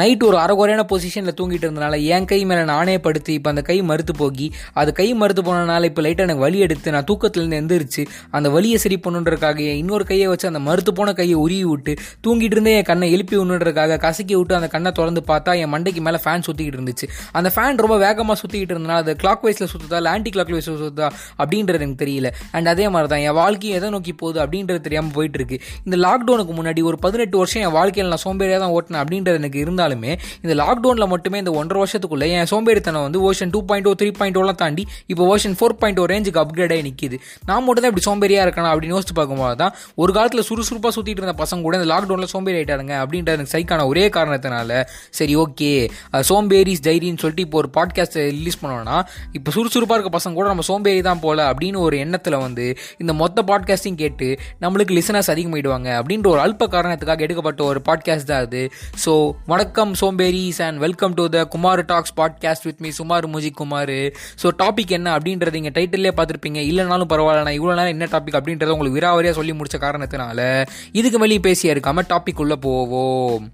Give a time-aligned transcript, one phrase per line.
[0.00, 4.12] Night ஒரு அரைகுறையான பொசிஷனில் தூங்கிட்டு இருந்தனால என் கை மேலே நானே படுத்து இப்போ அந்த கை மறுத்து
[4.20, 4.46] போகி
[4.80, 8.02] அது கை மறுத்து போனனால இப்போ லைட்டாக எனக்கு வலி எடுத்து நான் தூக்கத்துலேருந்து எந்திரிச்சு
[8.36, 11.92] அந்த வலியை சரி பண்ணுன்றதுக்காக என் இன்னொரு கையை வச்சு அந்த மறுத்து போன கையை உருவி விட்டு
[12.26, 16.20] தூங்கிட்டு இருந்தே என் கண்ணை எழுப்பி விண்ணுன்றதுக்காக கசக்கி விட்டு அந்த கண்ணை திறந்து பார்த்தா என் மண்டைக்கு மேலே
[16.24, 17.08] ஃபேன் சுற்றிக்கிட்டு இருந்துச்சு.
[17.38, 21.08] அந்த ஃபேன் ரொம்ப வேகமாக சுற்றிக்கிட்டு இருந்தனால அது கிளாக் வைஸில் சுற்றுதா இல்லை ஆன்டி கிளாக் வைஸில் சுற்றுதா
[21.40, 22.28] அப்படின்றது எனக்கு தெரியல.
[22.56, 25.58] அண்ட் அதே மாதிரி தான் என் வாழ்க்கையும் எதை நோக்கி போகுது அப்படின்றது தெரியாமல் போயிட்டு இருக்கு.
[25.86, 29.85] இந்த லாக்டவுனுக்கு முன்னாடி ஒரு பதினெட்டு வருஷம் என் வாழ்க்கையில் நான் சோம்பேறியாக தான் ஓட்டினேன் அப்படின்றது எனக்கு இருந்தால்
[29.88, 34.10] இருந்தாலுமே இந்த லாக்டவுனில் மட்டுமே இந்த ஒன்றரை வருஷத்துக்குள்ளே என் சோம்பேறித்தனம் வந்து version two point O three
[34.18, 37.92] point ஓலாம் தாண்டி இப்போ ஓஷன் ஃபோர் பாயிண்ட் ஓ ரேஞ்சுக்கு அப்கிரேட் ஆகி நிற்கிது நான் மட்டும் தான்
[37.92, 41.88] இப்படி சோம்பேறியாக இருக்கணும் அப்படின்னு யோசிச்சு பார்க்கும்போது தான் ஒரு காலத்தில் சுறுசுறுப்பாக சுற்றிட்டு இருந்த பசங்க கூட இந்த
[41.92, 44.72] லாக்டவுனில் சோம்பேறி ஆகிட்டாருங்க அப்படின்றது எனக்கு சைக்கான ஒரே காரணத்தினால
[45.10, 45.70] சரி ஓகே
[46.22, 48.96] சோம்பேரிஸ் டைரின்னு சொல்லிட்டு இப்போ ஒரு பாட்காஸ்ட் ரிலீஸ் பண்ணோன்னா
[49.32, 52.66] இப்போ சுறுசுறுப்பாக இருக்க பசங்க கூட நம்ம சோம்பேறி தான் போல அப்படின்னு ஒரு எண்ணத்தில் வந்து
[52.98, 54.28] இந்த மொத்த பாட்காஸ்டிங் கேட்டு
[54.60, 58.62] நம்மளுக்கு லிசனர்ஸ் அதிகமாயிடுவாங்க அப்படின்ற ஒரு அல்ப காரணத்துக்காக எடுக்கப்பட்ட ஒரு பாட்காஸ்ட் தான் அது.
[59.04, 59.12] ஸோ
[59.46, 59.75] வணக்கம்.
[59.84, 63.88] சோம்பேரிஸ் and welcome to the Kumar talks podcast with me சுமார் முஜி குமார்
[64.42, 66.60] ஸோ டாபிக் என்ன அப்படின்றத இங்கே டைட்டிலே பார்த்துருப்பீங்க.
[66.60, 71.46] இல்லைனாலும் பரவாயில்ல நான் இவ்வளோ நேரம் என்ன டாபிக் அப்படின்றத உங்களுக்கு விராவரியாக சொல்லி முடிச்ச காரணத்தினால இதுக்கு மேலேயும்
[71.46, 73.52] பேசியா இருக்காம டாபிக் உள்ளே போவோம்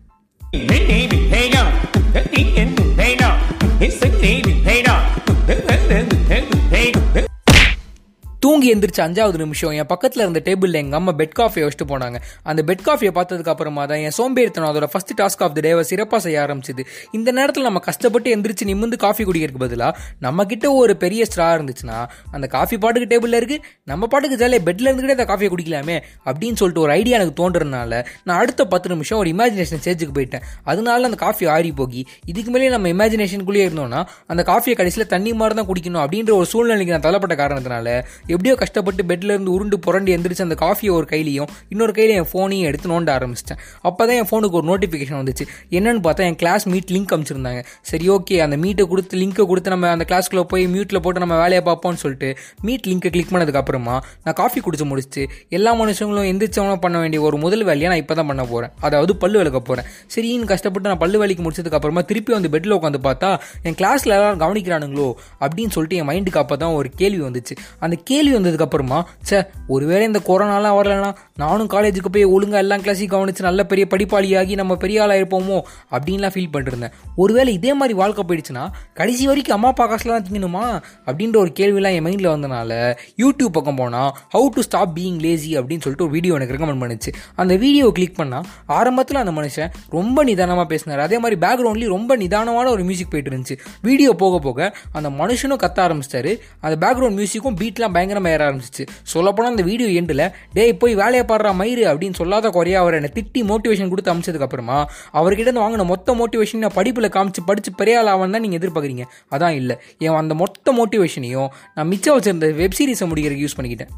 [8.62, 12.16] தூங்கி எந்திரிச்ச அஞ்சாவது நிமிஷம் என் பக்கத்தில் இருந்த டேபிளில் எங்கள் அம்மா பெட் காஃபியை வச்சுட்டு போனாங்க.
[12.50, 16.20] அந்த பெட் காஃபியை பார்த்ததுக்கு அப்புறமா தான் என் சோம்பேறித்தனம் அதோட ஃபர்ஸ்ட் டாஸ்க் ஆஃப் த டேவை சிறப்பாக
[16.27, 16.83] செய்ய ஆரம்பிச்சுது.
[17.18, 21.98] இந்த நேரத்தில் நம்ம கஷ்டப்பட்டு எந்திரிச்சு நிமிந்து காஃபி குடிக்கிறதுக்கு பதிலாக நம்ம கிட்ட ஒரு பெரிய ஸ்ட்ரா இருந்துச்சுன்னா
[22.36, 23.58] அந்த காஃபி பாட்டுக்கு டேபிளில் இருக்கு.
[23.92, 25.96] நம்ம பாட்டுக்கு ஜாலியாக பெட்ல இருந்துக்கிட்டே அந்த காஃபியை குடிக்கலாமே
[26.28, 30.46] அப்படின்னு சொல்லிட்டு ஒரு ஐடியா எனக்கு தோன்றதுனால நான் அடுத்த பத்து நிமிஷம் ஒரு இமேஜினேஷன் ஸ்டேஜுக்கு போயிட்டேன்.
[30.70, 34.02] அதனால அந்த காஃபி ஆறி போகி இதுக்கு மேலே நம்ம இமேஜினேஷனுக்குள்ளேயே இருந்தோம்னா
[34.33, 37.88] அந்த காஃபியை கடைசியில் தண்ணி மாதிரி தான் குடிக்கணும் அப்படின்ற ஒரு சூழ்நிலைக்கு நான் தள்ளப்பட்ட காரணத்தினால
[38.33, 42.89] எப்படியோ கஷ்டப்பட்டு பெட்லேருந்து உருண்டு புரண்டு எந்திரிச்சு அந்த காஃபியை ஒரு கையிலையும் இன்னொரு கையில என் ஃபோனையும் எடுத்து
[42.92, 43.61] நோண்ட ஆரம்பிச்சிட்டேன்.
[43.89, 45.45] அப்போ தான் என் ஃபோனுக்கு ஒரு நோட்டிஃபிகேஷன் வந்துச்சு.
[45.70, 49.90] என்னன்னு பார்த்தா என் கிளாஸ் மீட் லிங்க் அமைச்சிருந்தாங்க சரி ஓகே அந்த மீட்டை கொடுத்து லிங்கை கொடுத்து நம்ம
[49.90, 52.30] அந்த கிளாஸ்க்குள்ளே போய் மியூட்டில் போட்டு நம்ம வேலையை பார்ப்போம்னு சொல்லிட்டு
[52.68, 57.64] மீட் லிங்கை கிளிக் பண்ணதுக்கப்புறமா நான் காஃபி குடிச்சு முடிச்சு எல்லா மனுஷங்களும் எந்திரிச்சவனும் பண்ண வேண்டிய ஒரு முதல்
[57.64, 61.42] வேலையை நான் இப்போ தான் பண்ண போகிறேன் அதாவது பல்லு விளக்க போகிறேன் சரின்னு கஷ்டப்பட்டு நான் பல்லு வேலைக்கு
[61.42, 63.30] முடிச்சதுக்கப்புறமா திருப்பி வந்து பெட்டில் உட்காந்து பார்த்தா
[63.63, 65.08] என் கிளாஸில் எல்லாரும் கவனிக்கிறானுங்களோ
[65.40, 67.55] அப்படின்னு சொல்லிட்டு என் மைண்டுக்கு அப்போ தான் ஒரு கேள்வி வந்துச்சு.
[67.80, 73.13] அந்த கேள்வி இருந்ததுக்கு அப்புறமா சே ஒருவேளை இந்த கொரோனாலாம் வரலனா நானும் காலேஜுக்கு போய் ஒழுங்காக எல்லா கிளாஸையும்
[73.14, 75.61] கவனிச்சு நல்ல பெரிய படிப்பாளியாகி நம்ம பெரிய ஆளாக இருப்போமோ
[75.91, 80.83] அப்படின்லாம் ஃபீல் பண்ணிருந்தேன் ஒருவேளை இதே மாதிரி வாழ்க்கை போயிடுச்சுன்னா கடைசி வரைக்கும் அம்மா அப்பா காசுலாம் திங்கணுமா?
[81.07, 85.85] அப்படின்ற ஒரு கேள்விலாம் என் மைண்டில் வந்தனால யூடியூப் பக்கம் போனால் how to stop being lazy அப்படின்னு
[85.85, 87.13] சொல்லிட்டு ஒரு வீடியோ எனக்கு ரெக்கமெண்ட் பண்ணுச்சு.
[87.35, 91.01] அந்த வீடியோ கிளிக் பண்ணால் ஆரம்பத்தில் அந்த மனுஷன் ரொம்ப நிதானமாக பேசினார்.
[91.01, 93.58] அதே மாதிரி பேக்ரவுண்ட்லேயும் ரொம்ப நிதானமான ஒரு மியூசிக் போயிட்டு இருந்துச்சு.
[93.83, 96.39] வீடியோ போக போக அந்த மனுஷனும் கத்த ஆரம்பிச்சிட்டாரு.
[96.61, 101.53] அந்த பேக்ரவுண்ட் மியூசிக்கும் பீட்லாம் பயங்கரமாக ஏற ஆரம்பிச்சிச்சு சொல்லப்போனால் அந்த வீடியோ எண்டில் டேய் போய் வேலையை பாடுற
[101.61, 106.70] மயிறு அப்படின்னு சொல்லாத குறையா அவர் என்னை திட்டி மோட்டிவேஷன் கொடுத்து அமைச்சதுக்கப்புறமா அவர்கிட்ட வாங்கின மொத்த மோட்டிவேஷன் நான்
[106.75, 109.05] படிப்பில் காமிச்சு படிச்சு பெரிய ஆள் தான் நீங்கள் எதிர்பார்க்குறீங்க.
[109.31, 109.79] அதான் இல்லை.
[109.98, 113.89] என் அந்த மொத்த மோட்டிவேஷனையும் நான் மிச்சம் வச்சிருந்த வெப் சீரிஸை முடிக்கிறதுக்கு யூஸ் பண்ணிக்கிட்டேன்.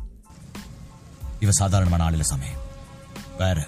[1.41, 3.33] இவ சாதாரணமான ஆளில் சமயம் சாமி.
[3.39, 3.61] வேற.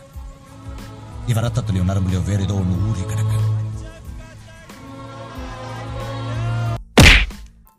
[1.27, 3.55] இவ ரத்தத்துலையும் நரம்புலயும் வேற ஏதோ ஒன்று ஊறி கிடக்கு.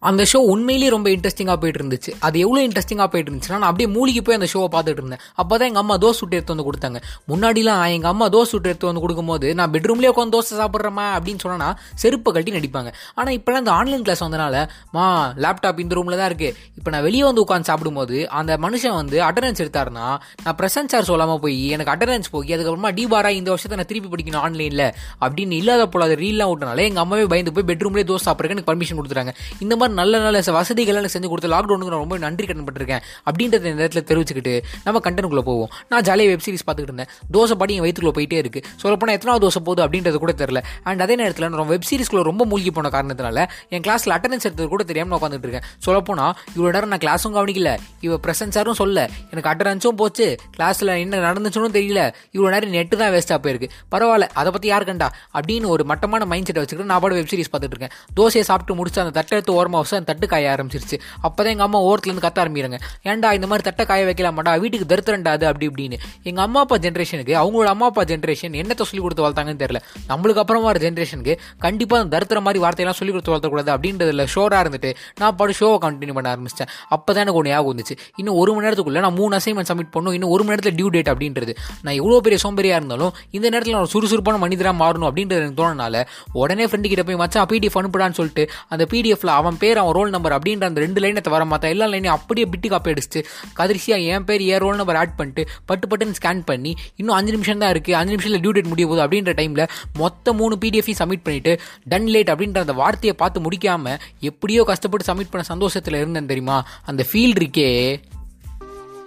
[0.09, 4.21] அந்த ஷோ உண்மையிலேயே ரொம்ப இன்ட்ரெஸ்டிங்காக போயிட்டு இருந்துச்சு அது எவ்வளோ இன்ட்ரெஸ்டிங்காக போயிட்டு இருந்துச்சுன்னா நான் அப்படியே மூலிகை
[4.27, 6.99] போய் அந்த ஷோவை பார்த்துட்டு இருந்தேன் அப்போ தான் எங்கள் அம்மா தோசை சுட்டு எடுத்து வந்து கொடுத்தாங்க.
[7.31, 11.73] முன்னாடிலாம் எங்கள் அம்மா தோசை சுட்டு எடுத்து வந்து கொடுக்கும்போது நான் பெட்ரூம்லேயே உட்காந்து தோசை சாப்பிட்றமா அப்படின்னு சொன்னால்
[12.01, 12.89] செருப்பை கட்டி நடிப்பாங்க.
[13.19, 14.55] ஆனால் இப்போலாம் இந்த ஆன்லைன் கிளாஸ் வந்தனால
[14.97, 15.05] மா
[15.45, 19.63] லேப்டாப் இந்த ரூமில் தான் இருக்குது இப்போ நான் வெளியே வந்து உட்காந்து சாப்பிடும்போது அந்த மனுஷன் வந்து அட்டண்டன்ஸ்
[19.65, 20.07] எடுத்தாருன்னா
[20.45, 24.43] நான் ப்ரெசன்ட் சார் சொல்லாமல் போய் எனக்கு அட்டண்டன்ஸ் போய் அதுக்கப்புறமா டிபாரா இந்த வருஷத்தை நான் திருப்பி படிக்கணும்
[24.45, 24.85] ஆன்லைனில்
[25.23, 28.99] அப்படின்னு இல்லாத போல அது ரீல்லாம் விட்டனால எங்கள் அம்மாவே பயந்து போய் பெட்ரூம்லேயே தோசை சாப்பிட்றதுக்கு எனக்கு பர்மிஷன்
[29.01, 29.33] கொடுத்துறாங்க
[29.65, 33.73] இந்த மாதிரி நல்ல நல்ல வசதிகள் எனக்கு செஞ்சு கொடுத்த லாக்டவுனுக்கு நான் ரொம்ப நன்றி கடன்பட்டிருக்கேன் அப்படின்றத இந்த
[33.81, 34.53] நேரத்தில் தெரிவிச்சுக்கிட்டு
[34.85, 35.69] நம்ம கண்டனுக்குள்ளே போவோம்.
[35.91, 37.11] நான் ஜாலியாக வெப் சீரிஸ் பார்த்துக்கிட்டு இருந்தேன்.
[37.35, 38.59] தோசை பாடி என் வயிற்றுக்குள்ள போயிட்டே இருக்கு.
[38.83, 40.61] சொல்லப்போனால் எத்தனாவது தோசை போகுது அப்படின்றது கூட தெரியல.
[40.89, 44.83] அண்ட் அதே நேரத்தில் நான் வெப் சீரிஸ்க்குள்ள ரொம்ப மூழ்கி போன காரணத்தினால என் கிளாஸில் அட்டண்டன்ஸ் எடுத்தது கூட
[44.91, 45.67] தெரியாமல் உட்காந்துட்டு இருக்கேன்.
[45.87, 47.71] சொல்லப்போனால் இவ்வளோ நேரம் நான் கிளாஸும் கவனிக்கல.
[48.07, 50.27] இவ ப்ரெசன்ஸாரும் சொல்ல எனக்கு அட்டண்டன்ஸும் போச்சு.
[50.57, 52.01] கிளாஸில் என்ன நடந்துச்சுன்னு தெரியல.
[52.35, 53.69] இவ்வளோ நேரம் நெட்டு தான் வேஸ்ட்டாக போயிருக்கு.
[53.95, 55.09] பரவாயில்ல அதை பற்றி யார் கண்டா?
[55.37, 57.93] அப்படின்னு ஒரு மட்டமான மைண்ட் செட்டை வச்சுக்கிட்டு நான் பாட வெப் சீரிஸ் பார்த்துட்டு இருக்கேன்.
[58.19, 60.97] தோசையை சாப்பிட்டு முடிச்சு அந்த தட்டை எடுத்து ஓரமாக வச்சு அந்த தட்டு காய ஆரம்பிச்சிருச்சு.
[61.27, 62.79] அப்பதான் எங்கள் அம்மா ஓரத்துலேருந்து கத்த ஆரம்பிக்கிறாங்க.
[63.03, 64.59] ஏன்டா இந்த மாதிரி தட்டை காய வைக்கலாமாடா?
[64.59, 65.99] வீட்டுக்கு தருத்திரண்டாது அப்படி இப்படின்னு.
[66.23, 69.81] எங்கள் அம்மா அப்பா ஜென்ரேஷனுக்கு அவங்களோட அம்மா அப்பா ஜென்ரேஷன் என்னத்தை சொல்லி கொடுத்து வளர்த்தாங்கன்னு தெரியல.
[70.09, 74.95] நம்மளுக்கு அப்புறமா வர ஜென்ரேஷனுக்கு கண்டிப்பாக அந்த தருத்திர மாதிரி வார்த்தையெல்லாம் சொல்லி கொடுத்து வளர்த்தக்கூடாது அப்படின்றதுல ஷோராக இருந்துட்டு
[75.19, 76.71] நான் பாடு ஷோவை கண்டினியூ பண்ண ஆரம்பிச்சிட்டேன்.
[76.95, 77.97] அப்பதான் எனக்கு ஒன்று ஞாபகம் வந்துச்சு.
[78.15, 81.11] இன்னும் ஒரு மணி நேரத்துக்குள்ள நான் மூணு அசைன்மெண்ட் சப்மிட் பண்ணும் இன்னும் ஒரு மணி நேரத்தில் டியூ டேட்
[81.13, 81.53] அப்படின்றது.
[81.81, 86.65] நான் எவ்வளோ பெரிய சோம்பேறியாக இருந்தாலும் இந்த நேரத்தில் நான் சுறுசுறுப்பான மனிதராக மாறணும் அப்படின்றது எனக்கு தோணுனால உடனே
[86.65, 90.63] ஃப்ரெண்டு கிட்ட போய் மச்சான் பிடிஎஃப் அனுப்புடான்னு சொல்லிட்டு அந்த பிடிஎஃப்ல அவன் பேர் அவன் ரோல் நம்பர் அப்படின்ற
[90.63, 93.23] அந்த ரெண்டு லைனை தவிர மற்ற எல்லா லைனையும் அப்படியே பிட்டு காப்பி அடிச்சு
[93.55, 97.59] கதிர்ச்சியா என் பேர் ஏன் ரோல் நம்பர் ஆட் பண்ணிட்டு பட்டு பட்டுன்னு ஸ்கேன் பண்ணி இன்னும் அஞ்சு நிமிஷம்
[97.59, 97.95] தான் இருக்கு.
[97.95, 102.29] அஞ்சு நிமிஷத்தில் டியூ டேட் முடிய போகுது அப்படின்ற டைமில் மொத்த மூணு பிடிஎஃப் சப்மிட் பண்ணிட்டு டன் லேட்
[102.29, 106.67] அப்படின்ற அந்த வார்த்தையை பார்த்து முடிக்காம எப்படியோ கஷ்டப்பட்டு சப்மிட் பண்ண சந்தோஷத்தில் இருந்தேன் தெரியுமா?
[106.83, 108.01] அந்த ஃபீல் இருக்கே.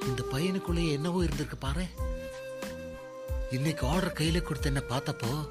[0.07, 1.83] இந்த பையனுக்குள்ளேயே என்னவோ இருந்திருக்கு பாரு.
[3.51, 5.49] இன்னைக்கு ஆர்டர் கையில கொடுத்து என்ன பார்த்தப்போ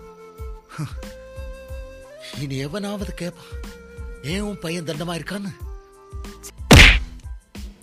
[2.41, 3.78] இனி எவனாவது கேட்பான்
[4.21, 5.51] ஏன் உன் பையன் தண்டமா இருக்கான்னு?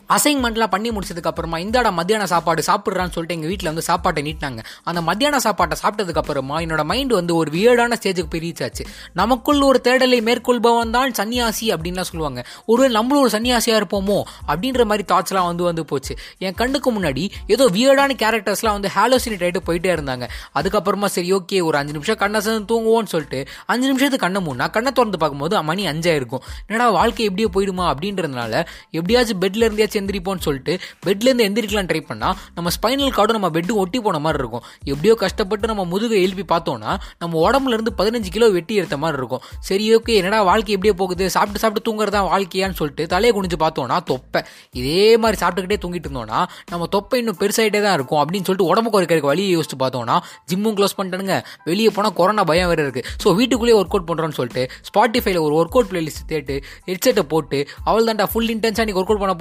[0.08, 4.60] அசைன்மெண்ட்லாம் பண்ணி முடிச்சதுக்கு அப்புறமா இந்தாடா மத்தியான சாப்பாடு சாப்பிட்றான்னு சொல்லிட்டு எங்கள் வீட்டில் வந்து சாப்பாட்டை நீட்டினாங்க.
[4.82, 8.84] அந்த மத்தியான சாப்பாட்டை சாப்பிட்டதுக்கப்புறமா என்னோட மைண்ட் வந்து ஒரு வியர்டான ஸ்டேஜுக்கு போய் ரீச் ஆச்சு.
[9.12, 12.46] நமக்குள் ஒரு தேடலை மேற்கொள்பவன் தான் சன்னியாசி அப்படின்லாம் சொல்லுவாங்க.
[12.66, 14.22] ஒருவேளை நம்மளும் ஒரு சன்னியாசியாக இருப்போமோ?
[14.48, 16.16] அப்படின்ற மாதிரி தாட்ஸ்லாம் வந்து வந்து போச்சு.
[16.38, 20.28] என் கண்ணுக்கு முன்னாடி ஏதோ வியர்டான கேரக்டர்ஸ்லாம் வந்து ஹாலோசினேட் ஆகிட்டு போயிட்டே இருந்தாங்க.
[20.54, 24.92] அதுக்கப்புறமா சரி ஓகே ஒரு அஞ்சு நிமிஷம் கண்ணை சேர்ந்து தூங்குவோம்னு சொல்லிட்டு அஞ்சு நிமிஷத்துக்கு கண்ணை மூணா கண்ணை
[24.92, 27.84] திறந்து பார்க்கும்போது மணி அஞ்சாயிருக்கும் என்னடா வாழ்க்கை எப்படியோ போயிடுமா?
[27.92, 30.75] அப்படின்றதுனால எப்படியாச்சும் பெட்ல இருந்தே எந்திரிப்போம்னு சொல்லிட்டு
[31.06, 34.64] பெட்லேருந்து எந்திரிக்கலாம் ட்ரை பண்ணால் நம்ம ஸ்பைனல் கார்டும் நம்ம பெட்டும் ஒட்டி போன மாதிரி இருக்கும்.
[34.93, 39.43] எப்படியோ கஷ்டப்பட்டு நம்ம முதுகை எழுப்பி பார்த்தோம்னா நம்ம உடம்புல இருந்து பதினஞ்சு கிலோ வெட்டி எடுத்த மாதிரி இருக்கும்.
[39.69, 41.25] சரி ஓகே என்னடா வாழ்க்கை எப்படியோ போகுது?
[41.37, 44.43] சாப்பிட்டு சாப்பிட்டு தூங்குறதா வாழ்க்கையான்னு சொல்லிட்டு தலையை குனிஞ்சு பார்த்தோம்னா தொப்பை.
[44.81, 46.40] இதே மாதிரி சாப்பிட்டுக்கிட்டே தூங்கிட்டு இருந்தோம்னா
[46.72, 50.16] நம்ம தொப்பை இன்னும் பெருசாயிட்டே தான் இருக்கும் அப்படின்னு சொல்லிட்டு உடம்புக்கு குறைக்க வழியை யோசிச்சு பார்த்தோம்னா
[50.50, 51.37] ஜிம்மும் க்ளோஸ் பண்ணிட்டானுங்க.
[51.70, 55.76] வெளியே போனால் கொரோனா பயம் வேறு இருக்குது ஸோ வீட்டுக்குள்ளேயே ஒர்க் அவுட் பண்ணுறோன்னு சொல்லிட்டு ஸ்பாட்டிஃபைல ஒரு ஒர்க்
[55.76, 56.54] அவுட் பிளேலிஸ்ட் தேட்டு
[56.88, 57.58] ஹெட்செட்டை போட்டு
[57.88, 59.34] அவள் தான்டா ஃபுல் இன்டென்ஸாக நீ ஒர்க் அவுட் பண்ண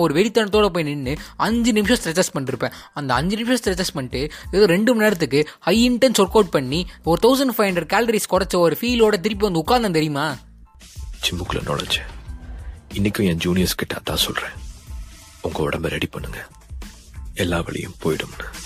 [0.00, 2.72] நான் ஒரு வெறித்தனத்தோடு போய் நின்று அஞ்சு நிமிஷம் ஸ்ட்ரெச்சஸ் பண்ணிருப்பேன்.
[2.94, 7.18] அந்த அஞ்சு நிமிஷம் ஸ்ட்ரெச்சஸ் பண்ணிட்டு ஏதோ ரெண்டு மணி நேரத்துக்கு ஹை இன்டென்ஸ் ஒர்க் அவுட் பண்ணி ஒரு
[7.22, 10.36] தௌசண்ட் ஃபைவ் ஹண்ட்ரட் கேலரிஸ் குறைச்ச ஒரு ஃபீலோட திருப்பி வந்து உட்காந்தேன் தெரியுமா?
[11.24, 12.08] ஜிம்முக்குள்ள நுழைஞ்சேன்
[12.94, 14.56] இன்னைக்கும் என் ஜூனியர்ஸ் கிட்ட அதான் சொல்கிறேன்
[15.40, 16.46] உங்கள் உடம்ப ரெடி பண்ணுங்க.
[17.34, 18.59] எல்லா வழியும் போயிடும்னு.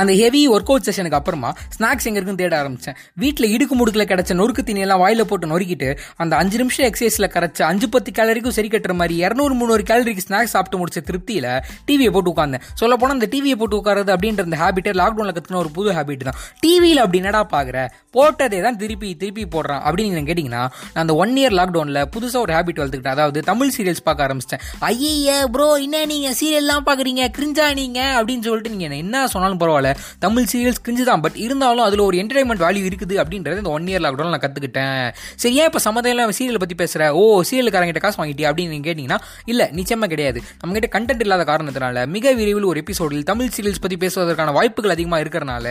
[0.00, 2.96] அந்த ஹெவி ஒர்க் அவுட் செஷனுக்கு அப்புறமா ஸ்நாக்ஸ் எங்க இருக்குன்னு தேட ஆரம்பிச்சேன்.
[3.22, 5.88] வீட்டில் இடுக்கு முடுக்கில் கிடைச்ச நொறுக்கு தீனியெல்லாம் வாயில போட்டு நொறுக்கிட்டு
[6.22, 10.54] அந்த அஞ்சு நிமிஷம் எக்ஸசைஸ்ல கரைச்ச அஞ்சு பத்து கேலரிக்கும் சரி கட்டுற மாதிரி இரநூறு முந்நூறு கேலரிக்கு ஸ்நாக்ஸ்
[10.56, 11.48] சாப்பிட்டு முடிச்ச திருப்தியில
[11.88, 15.72] டிவியை போட்டு உட்காந்தேன் சொல்ல போனால் அந்த டிவியை போட்டு உட்காரது அப்படின்ற அந்த ஹேபிட்டை லாக்டவுனில் கத்துக்கின ஒரு
[15.76, 16.38] புது ஹேபிட் தான்.
[16.64, 17.78] டிவியில் அப்படி என்னடா பாக்குற?
[18.16, 20.62] போட்டதே தான் திருப்பி திருப்பி போடுறான் அப்படின்னு நீங்கள் கேட்டிங்கன்னா
[20.94, 23.16] நான் அந்த ஒன் இயர் லாக்டவுனில் புதுசாக ஒரு ஹேபிட் வளர்த்துக்கிட்டேன்.
[23.18, 24.64] அதாவது தமிழ் சீரியல்ஸ் பார்க்க ஆரம்பிச்சிட்டேன்.
[24.90, 29.80] ஐயே ப்ரோ என்ன நீங்கள் சீரியல்லாம் பார்க்குறீங்க கிரிஞ்சா நீங்க அப்படின்னு சொல்லிட்டு நீங்கள் என்ன சொன்னாலும் பரவாயில்ல.
[30.24, 34.04] தமிழ் சீரியல்ஸ் கிரிஞ்சு தான் பட் இருந்தாலும் அதில் ஒரு என்டர்டைன்மெண்ட் வேல்யூ இருக்குது அப்படின்றது இந்த ஒன் இயர்
[34.06, 35.04] லாக்டவுன் நான் கற்றுக்கிட்டேன்
[35.42, 39.18] சரி ஏன் இப்போ சமதையெல்லாம் சீரியல் பற்றி பேசுகிற ஓ சீரியல்காரங்கிட்ட காசு வாங்கிட்டியா அப்படின்னு நீங்கள் கேட்டிங்கன்னா
[39.52, 40.38] இல்லை நிச்சயமாக கிடையாது.
[40.62, 45.66] நம்மகிட்ட கண்டென்ட் இல்லாத காரணத்தினால மிக விரைவில் ஒரு எபிசோடில் தமிழ் சீரியல்ஸ் பற்றி பேசுவதற்கான வாய்ப்புகள் அதிகமாக இருக்கிறனால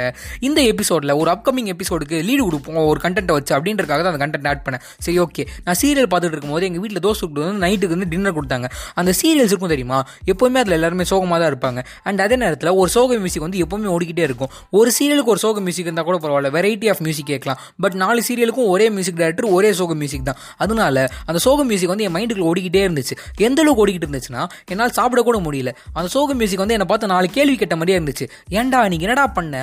[0.47, 2.79] இந்த எபிசோடில் ஒரு அப்கமிங் எபிசோடுக்கு லீடு கொடுப்போம்.
[2.91, 4.83] ஒரு கண்டென்ட்டை வச்சு அப்படின்றக்காக தான் அந்த கண்டென்ட் ஆட் பண்ணேன்.
[5.05, 8.67] சரி ஓகே நான் சீரியல் பார்த்துட்டு இருக்கும்போது எங்கள் வீட்டில் தோசை சுட்டு வந்து நைட்டுக்கு வந்து டின்னர் கொடுத்தாங்க.
[8.99, 9.99] அந்த சீரியல்ஸ் இருக்கும் தெரியுமா?
[10.31, 11.79] எப்போவுமே அதில் எல்லாருமே சோகமாக தான் இருப்பாங்க.
[12.09, 14.51] அண்ட் அதே நேரத்தில் ஒரு சோக மியூசிக் வந்து எப்போவுமே ஓடிக்கிட்டே இருக்கும்.
[14.69, 16.51] ஒரு சீரியலுக்கு ஒரு சோக மியூசிக் இருந்தால் கூட பரவாயில்ல.
[16.57, 17.59] வெரைட்டி ஆஃப் மியூசிக் கேட்கலாம்.
[17.79, 20.39] பட் நாலு சீரியலுக்கும் ஒரே மியூசிக் டேரக்டர் ஒரே சோக மியூசிக் தான்.
[20.57, 23.15] அதனால அந்த சோக மியூசிக் வந்து என் மைண்டுக்குள்ள ஓடிக்கிட்டே இருந்துச்சு.
[23.47, 25.71] எந்த அளவுக்கு ஓடிக்கிட்டு இருந்துச்சுன்னா என்னால் சாப்பிடக்கூட முடியல.
[25.93, 28.27] அந்த சோக மியூசிக் வந்து என்னை பார்த்து நாலு கேள்வி கேட்ட மாதிரியே இருந்துச்சு.
[28.59, 29.55] ஏன்டா நீ என்னடா பண்ண?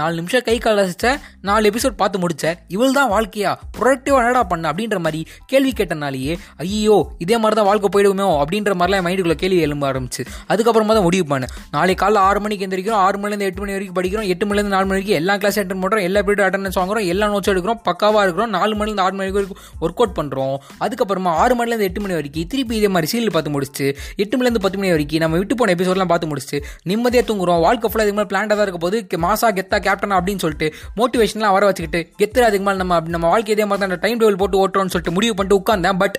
[0.00, 1.12] நாலு நிமிஷம் கை கால் அசைச்ச
[1.48, 2.54] நாலு எபிசோட் பார்த்து முடிச்ச.
[2.68, 4.72] இவள் தான் வாழ்க்கையா ப்ரொடக்டிவா என்னடா பண்ண?
[4.72, 9.60] அப்படின்ற மாதிரி கேள்வி கேட்டனாலேயே ஐயோ இதே மாதிரி தான் வாழ்க்கை போயிடுவோமோ அப்படின்ற மாதிரிலாம் என் மைண்டுக்குள்ள கேள்வி
[9.66, 10.22] எழும்ப ஆரம்பிச்சு.
[10.52, 11.52] அதுக்கப்புறமா தான் முடிவு பண்ணேன்.
[11.70, 13.02] நாளைக்கு காலைல ஆறு மணிக்கு எந்திரிக்கிறோம்.
[13.06, 16.02] ஆறு மணிலேருந்து எட்டு மணி வரைக்கும் படிக்கிறோம் எட்டு மணிலேருந்து நாலு மணி வரைக்கும் எல்லா கிளாஸ் அட்டன் பண்ணுறோம்
[16.02, 20.00] எல்லா பீரியட் அட்டண்டன்ஸ் வாங்குறோம் எல்லா நோட்ஸ் எடுக்கிறோம் பக்காவாக இருக்கிறோம் நாலு மணிலேருந்து ஆறு மணி வரைக்கும் ஒர்க்
[20.00, 23.86] அவுட் பண்ணுறோம் அதுக்கப்புறமா ஆறு மணிலேருந்து எட்டு மணி வரைக்கும் திருப்பி இதே மாதிரி சீரியல் பார்த்து முடிச்சு
[24.16, 27.60] எட்டு மணிலேருந்து பத்து மணி வரைக்கும் நம்ம விட்டு போன எபிசோட்லாம் பார்த்து முடிச்சு நிம்மதியாக தூங்குறோம்.
[27.60, 31.64] வாழ்க்கை ஃபுல்லாக இதுக்கு மேலே பிளான்டாக தான் இருக்க போது மாசா கெத்தா கேப்டன் அப்படின்னு சொல்லிட்டு மோட்டிவேஷன்லாம் வர
[31.64, 35.12] வச்சுக்கிட்டு கெத்துற அதுக்கு மேலே நம்ம நம்ம வாழ்க்கை இதே மாதிரி தான் டைம் டேபிள் போட்டு ஓட்டுறோம்னு சொல்லிட்டு
[35.12, 36.16] முடிவு பண்ணிட்டு உட்காந்தேன் பட்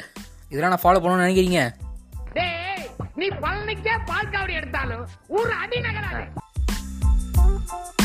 [0.50, 1.62] இதெல்லாம் நான் ஃபாலோ பண்ணணும்னு நினைக்கிறீங்க?
[3.16, 6.24] நீ பழனிக்கே பால் காவடி எடுத்தாலும் ஒரு அடி நகராது
[7.68, 8.05] Bye.